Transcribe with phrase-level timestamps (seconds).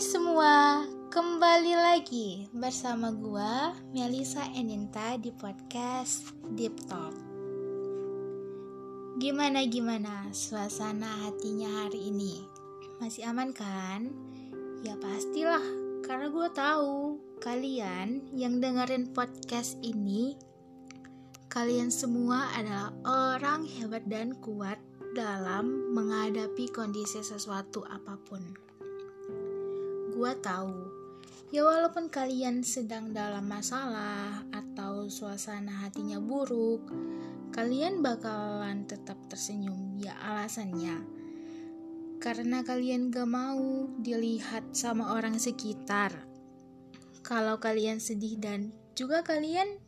[0.00, 6.24] semua, kembali lagi bersama gua Melisa Eninta di podcast
[6.56, 7.12] Deep Talk.
[9.20, 12.40] Gimana gimana suasana hatinya hari ini?
[12.96, 14.08] Masih aman kan?
[14.80, 15.60] Ya pastilah,
[16.00, 20.32] karena gue tahu kalian yang dengerin podcast ini
[21.52, 24.80] kalian semua adalah orang hebat dan kuat
[25.12, 28.69] dalam menghadapi kondisi sesuatu apa pun.
[30.20, 30.84] Gua tahu,
[31.48, 36.84] ya walaupun kalian sedang dalam masalah atau suasana hatinya buruk,
[37.56, 39.96] kalian bakalan tetap tersenyum.
[39.96, 41.00] Ya alasannya,
[42.20, 46.12] karena kalian gak mau dilihat sama orang sekitar.
[47.24, 49.80] Kalau kalian sedih dan juga kalian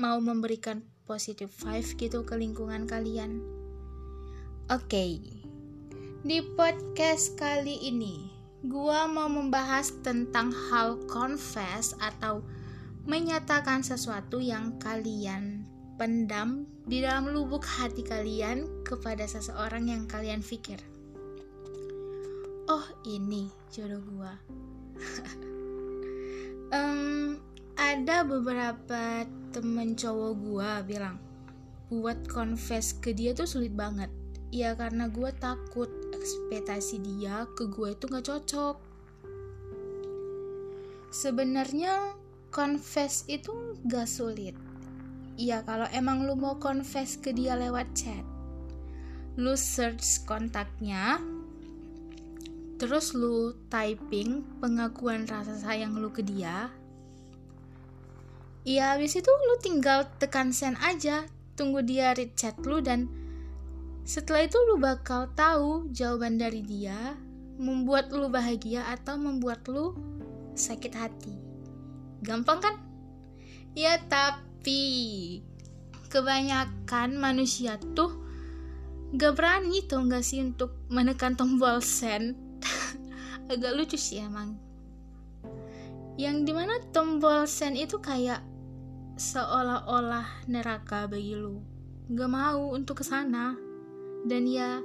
[0.00, 3.44] mau memberikan positive vibe gitu ke lingkungan kalian.
[4.72, 5.12] Oke, okay.
[6.24, 12.42] di podcast kali ini gua mau membahas tentang hal confess atau
[13.06, 15.62] menyatakan sesuatu yang kalian
[15.94, 20.78] pendam di dalam lubuk hati kalian kepada seseorang yang kalian pikir.
[22.68, 24.34] Oh, ini jodoh gua.
[26.74, 27.38] um,
[27.78, 31.16] ada beberapa temen cowok gua bilang
[31.88, 34.12] buat confess ke dia tuh sulit banget
[34.48, 38.76] ya karena gue takut ekspektasi dia ke gue itu gak cocok.
[41.12, 42.16] Sebenarnya
[42.52, 44.56] confess itu gak sulit.
[45.38, 48.26] Ya kalau emang lu mau confess ke dia lewat chat
[49.38, 51.22] lu search kontaknya
[52.74, 56.74] terus lu typing pengakuan rasa sayang lu ke dia
[58.66, 61.22] ya habis itu lu tinggal tekan send aja
[61.54, 63.06] tunggu dia read chat lu dan
[64.08, 67.12] setelah itu lu bakal tahu jawaban dari dia
[67.60, 69.92] membuat lu bahagia atau membuat lu
[70.56, 71.36] sakit hati.
[72.24, 72.74] Gampang kan?
[73.76, 75.44] Ya tapi
[76.08, 78.24] kebanyakan manusia tuh
[79.12, 82.32] gak berani tuh gak sih untuk menekan tombol send.
[83.52, 84.56] Agak lucu sih emang.
[86.16, 88.40] Yang di mana tombol send itu kayak
[89.20, 91.60] seolah-olah neraka bagi lu.
[92.08, 93.67] Gak mau untuk ke sana
[94.26, 94.82] dan ya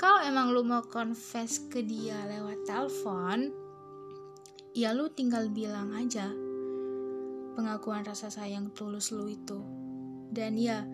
[0.00, 3.52] kalau emang lu mau confess ke dia lewat telepon
[4.72, 6.32] ya lu tinggal bilang aja
[7.52, 9.60] pengakuan rasa sayang tulus lu itu.
[10.32, 10.84] Dan ya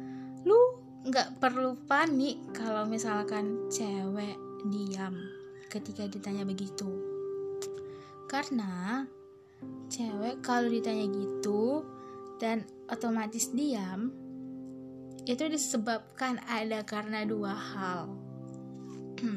[0.42, 0.58] lu
[1.06, 4.34] nggak perlu panik kalau misalkan cewek
[4.66, 5.14] diam
[5.70, 6.90] ketika ditanya begitu.
[8.26, 9.06] Karena
[9.88, 11.86] cewek kalau ditanya gitu
[12.42, 14.12] dan otomatis diam
[15.28, 18.08] itu disebabkan ada karena dua hal.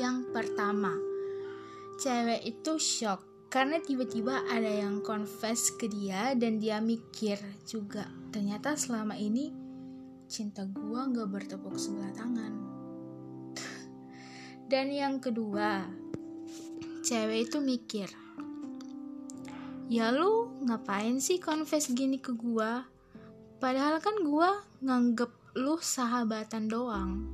[0.00, 0.92] yang pertama,
[1.96, 8.76] cewek itu shock karena tiba-tiba ada yang confess ke dia dan dia mikir juga ternyata
[8.76, 9.52] selama ini
[10.28, 12.52] cinta gua nggak bertepuk sebelah tangan.
[14.72, 15.88] dan yang kedua,
[17.00, 18.12] cewek itu mikir,
[19.88, 22.92] ya lu ngapain sih confess gini ke gua?
[23.62, 24.50] Padahal kan gue
[24.82, 27.30] nganggep lu sahabatan doang.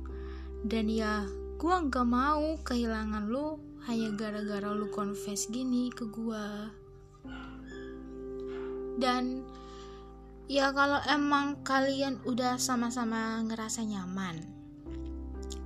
[0.61, 1.25] Dan ya
[1.57, 3.57] gue gak mau kehilangan lu
[3.89, 6.45] hanya gara-gara lu confess gini ke gue.
[9.01, 9.41] Dan
[10.45, 14.45] ya kalau emang kalian udah sama-sama ngerasa nyaman,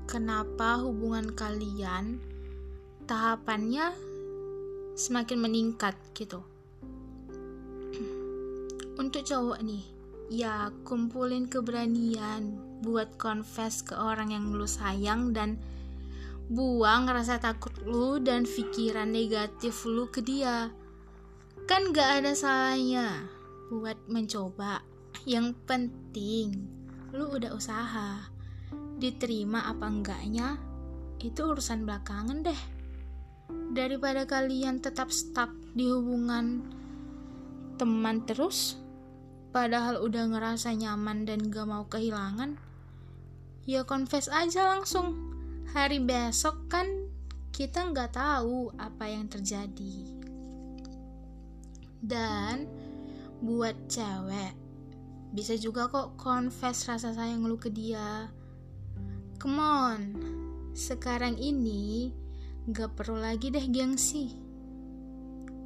[0.07, 2.23] kenapa hubungan kalian
[3.03, 3.91] tahapannya
[4.95, 6.39] semakin meningkat gitu?
[9.01, 9.83] Untuk cowok nih,
[10.33, 15.61] ya kumpulin keberanian buat confess ke orang yang lu sayang dan
[16.49, 20.73] buang rasa takut lu dan pikiran negatif lu ke dia.
[21.69, 23.29] Kan gak ada salahnya
[23.69, 24.81] buat mencoba.
[25.29, 26.65] Yang penting
[27.13, 28.33] lu udah usaha.
[28.97, 30.57] Diterima apa enggaknya
[31.21, 32.61] itu urusan belakangan deh.
[33.69, 36.65] Daripada kalian tetap stuck di hubungan
[37.77, 38.82] teman terus
[39.53, 42.57] padahal udah ngerasa nyaman dan gak mau kehilangan,
[43.69, 45.31] ya confess aja langsung.
[45.77, 46.85] Hari besok kan
[47.53, 50.09] kita nggak tahu apa yang terjadi.
[52.01, 52.65] Dan
[53.39, 54.57] buat cewek,
[55.31, 58.33] bisa juga kok confess rasa sayang lu ke dia.
[59.37, 60.01] Come on,
[60.73, 62.09] sekarang ini
[62.73, 64.33] gak perlu lagi deh gengsi.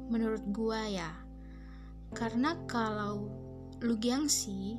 [0.08, 1.10] Menurut gua ya,
[2.16, 3.47] karena kalau
[3.78, 4.74] lu gengsi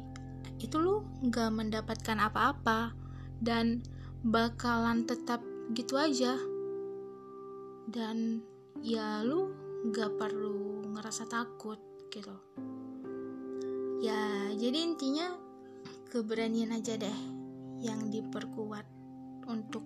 [0.60, 2.92] itu lu nggak mendapatkan apa-apa
[3.40, 3.80] dan
[4.24, 5.40] bakalan tetap
[5.72, 6.36] gitu aja.
[7.90, 8.44] Dan
[8.84, 9.50] ya lu
[9.90, 11.80] gak perlu ngerasa takut
[12.12, 12.36] gitu.
[14.04, 15.34] Ya jadi intinya
[16.12, 17.20] keberanian aja deh
[17.80, 18.86] yang diperkuat
[19.48, 19.84] untuk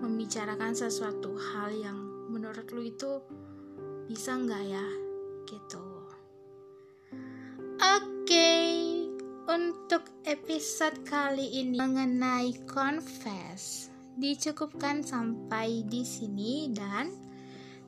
[0.00, 1.98] membicarakan sesuatu hal yang
[2.30, 3.20] menurut lu itu
[4.08, 4.86] bisa nggak ya
[5.44, 5.99] gitu
[9.60, 17.12] untuk episode kali ini mengenai confess dicukupkan sampai di sini dan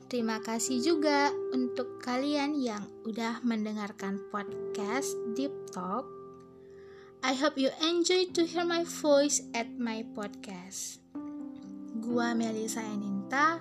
[0.05, 6.05] terima kasih juga untuk kalian yang udah mendengarkan podcast Deep Talk.
[7.25, 11.01] I hope you enjoy to hear my voice at my podcast.
[12.05, 13.57] Gua Melisa Eninta,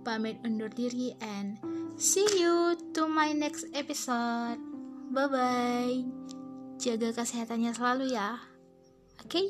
[0.00, 1.60] pamit undur diri and
[2.00, 4.56] see you to my next episode.
[5.12, 6.33] Bye-bye.
[6.84, 8.36] Jaga kesehatannya selalu ya.
[9.24, 9.40] Oke?
[9.40, 9.46] Okay?